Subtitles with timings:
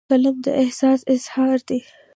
[0.09, 1.79] قلم د احساس اظهار دی